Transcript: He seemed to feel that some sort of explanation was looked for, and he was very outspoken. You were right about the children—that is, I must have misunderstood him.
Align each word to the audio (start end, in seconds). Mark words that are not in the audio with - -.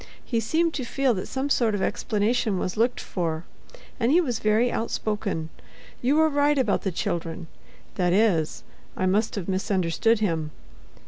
He 0.25 0.39
seemed 0.39 0.73
to 0.73 0.83
feel 0.83 1.13
that 1.13 1.27
some 1.27 1.51
sort 1.51 1.75
of 1.75 1.81
explanation 1.83 2.57
was 2.57 2.75
looked 2.75 2.99
for, 2.99 3.43
and 3.99 4.11
he 4.11 4.19
was 4.19 4.39
very 4.39 4.71
outspoken. 4.71 5.49
You 6.01 6.15
were 6.15 6.27
right 6.27 6.57
about 6.57 6.81
the 6.81 6.91
children—that 6.91 8.11
is, 8.11 8.63
I 8.97 9.05
must 9.05 9.35
have 9.35 9.47
misunderstood 9.47 10.17
him. 10.19 10.49